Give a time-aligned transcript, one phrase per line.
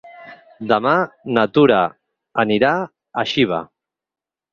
[0.69, 0.93] Demà
[1.37, 1.81] na Tura
[2.45, 3.61] anirà a Xiva.